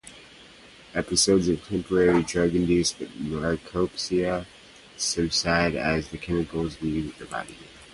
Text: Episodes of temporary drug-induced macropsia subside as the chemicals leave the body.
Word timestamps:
Episodes 0.95 1.47
of 1.47 1.63
temporary 1.67 2.23
drug-induced 2.23 2.97
macropsia 3.19 4.47
subside 4.97 5.75
as 5.75 6.07
the 6.07 6.17
chemicals 6.17 6.81
leave 6.81 7.15
the 7.19 7.25
body. 7.25 7.55